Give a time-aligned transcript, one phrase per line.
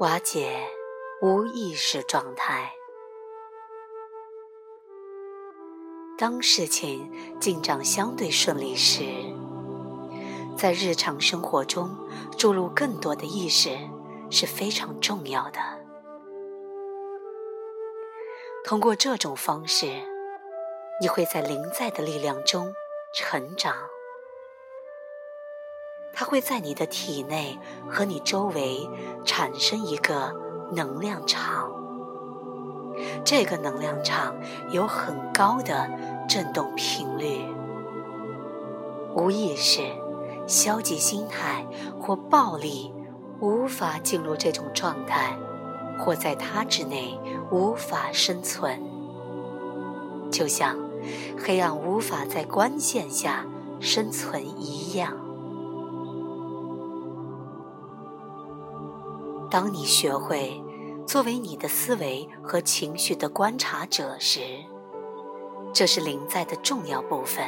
[0.00, 0.64] 瓦解
[1.20, 2.70] 无意识状态。
[6.16, 7.10] 当事情
[7.40, 9.02] 进展相对顺利时，
[10.56, 11.90] 在日常生活中
[12.36, 13.76] 注入更多的意识
[14.30, 15.58] 是非常重要的。
[18.64, 19.86] 通过这种方式，
[21.00, 22.72] 你会在灵在的力量中
[23.12, 23.74] 成长。
[26.12, 27.58] 它会在你的体内
[27.88, 28.88] 和你周围
[29.24, 30.32] 产生一个
[30.72, 31.70] 能量场，
[33.24, 34.34] 这个能量场
[34.70, 35.88] 有很高的
[36.28, 37.44] 振动频率。
[39.14, 39.82] 无意识、
[40.46, 41.66] 消极心态
[42.00, 42.92] 或暴力
[43.40, 45.36] 无法进入这种状态，
[45.98, 47.18] 或在它之内
[47.50, 48.82] 无法生存，
[50.30, 50.76] 就像
[51.38, 53.46] 黑暗无法在光线下
[53.80, 55.27] 生存一样。
[59.50, 60.62] 当你学会
[61.06, 64.40] 作为你的思维和情绪的观察者时，
[65.72, 67.44] 这是灵在的重要部分。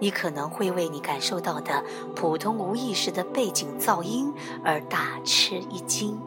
[0.00, 1.84] 你可能会为你感受到的
[2.16, 4.32] 普通无意识的背景噪音
[4.64, 6.18] 而大吃一惊。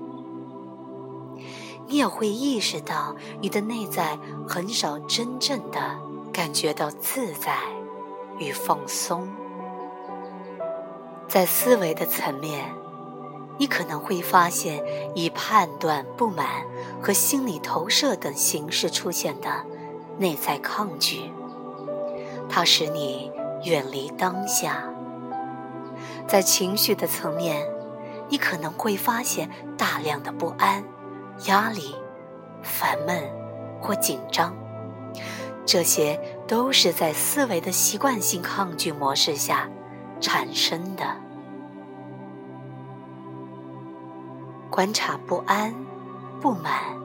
[1.88, 6.00] 你也会意识到你的内在很少真正的
[6.32, 7.58] 感觉到自在
[8.38, 9.28] 与放松。
[11.28, 12.81] 在思维的层面。
[13.62, 16.66] 你可能会发现，以判断、不满
[17.00, 19.64] 和心理投射等形式出现的
[20.18, 21.32] 内在抗拒，
[22.50, 23.32] 它使你
[23.64, 24.92] 远离当下。
[26.28, 27.64] 在情绪的层面，
[28.30, 30.84] 你可能会发现大量的不安、
[31.46, 31.94] 压力、
[32.64, 33.24] 烦闷
[33.80, 34.56] 或紧张，
[35.68, 39.70] 这些都是在思维的习惯性抗拒模式下
[40.20, 41.31] 产生的。
[44.72, 45.76] 观察不安、
[46.40, 46.98] 不满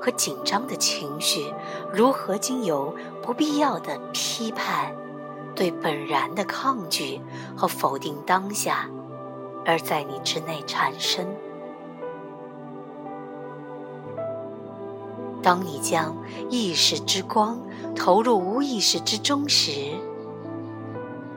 [0.00, 1.54] 和紧张的情绪
[1.92, 4.92] 如何经由不必要的批判、
[5.54, 7.20] 对本然的抗拒
[7.56, 8.90] 和否定当下，
[9.64, 11.24] 而在你之内产生。
[15.40, 16.16] 当你将
[16.50, 17.60] 意识之光
[17.94, 19.70] 投入无意识之中时，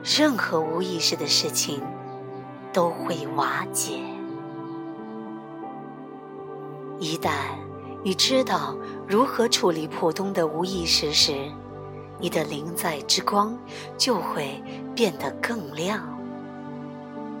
[0.02, 1.80] 任何无意识的事情
[2.72, 4.15] 都会瓦解。
[6.98, 7.30] 一旦
[8.02, 8.74] 你知道
[9.06, 11.34] 如何处理普通的无意识时，
[12.18, 13.58] 你的灵在之光
[13.98, 14.62] 就会
[14.94, 16.02] 变得更亮，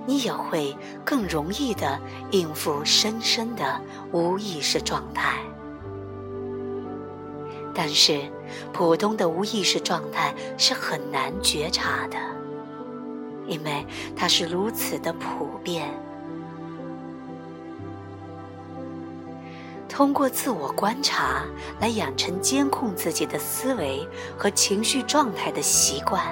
[0.04, 1.98] 你也会更容易的
[2.32, 3.80] 应付深深的
[4.12, 5.38] 无意识状态。
[7.72, 8.20] 但是，
[8.72, 12.18] 普通的无意识状态是很难觉察的，
[13.46, 15.88] 因为它是如此的普遍。
[19.96, 21.42] 通过自我观察
[21.80, 26.22] 来养成监控自己的思维和情绪状态的习惯。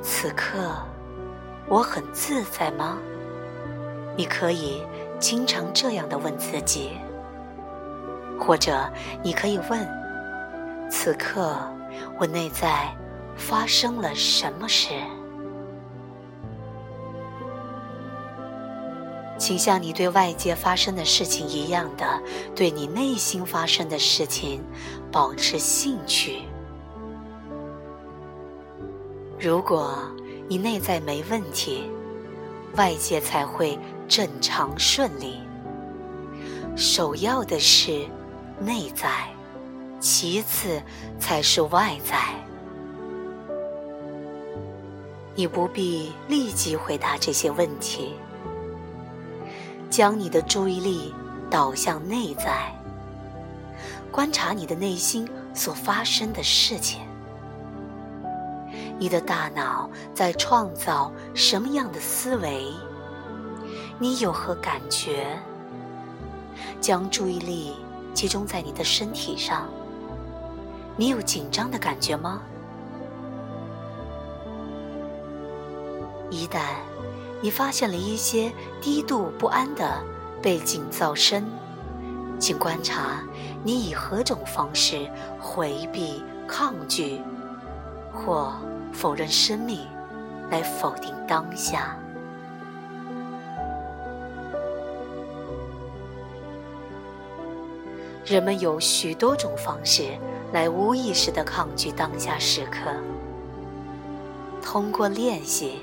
[0.00, 0.74] 此刻，
[1.68, 2.96] 我很自在吗？
[4.16, 4.82] 你可以
[5.18, 6.92] 经常这样的问自己，
[8.40, 8.90] 或者
[9.22, 9.86] 你可以问：
[10.90, 11.58] 此刻，
[12.18, 12.90] 我内在
[13.36, 14.94] 发生了什么事？
[19.46, 22.20] 请像你对外界发生的事情一样的，
[22.52, 24.60] 对你内心发生的事情
[25.12, 26.40] 保持兴趣。
[29.38, 29.96] 如果
[30.48, 31.88] 你内在没问题，
[32.74, 35.38] 外界才会正常顺利。
[36.74, 38.04] 首要的是
[38.58, 39.28] 内在，
[40.00, 40.82] 其次
[41.20, 42.18] 才是外在。
[45.36, 48.14] 你不必立即回答这些问题。
[49.96, 51.14] 将你的注意力
[51.50, 52.70] 导向内在，
[54.12, 57.00] 观察你的内心所发生的事情。
[58.98, 62.74] 你的大脑在创造什么样的思维？
[63.98, 65.34] 你有何感觉？
[66.78, 67.76] 将注意力
[68.12, 69.66] 集中在你的身体上。
[70.94, 72.42] 你有紧张的感觉吗？
[76.28, 76.60] 一旦。
[77.42, 78.50] 你发现了一些
[78.80, 80.02] 低度不安的
[80.42, 81.44] 背景噪声，
[82.38, 83.22] 请观察
[83.62, 87.20] 你以何种方式回避、抗拒
[88.12, 88.52] 或
[88.92, 89.86] 否认生命，
[90.50, 91.96] 来否定当下。
[98.24, 100.18] 人们有许多种方式
[100.52, 102.90] 来无意识的抗拒当下时刻，
[104.60, 105.80] 通过练习。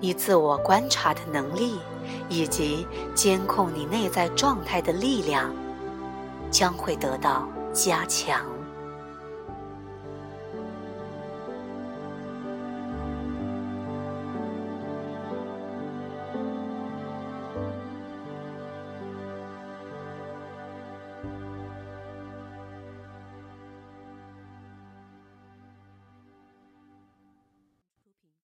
[0.00, 1.78] 你自我观察的能力，
[2.28, 5.54] 以及监控你内在状态的力量，
[6.50, 8.44] 将会得到加强。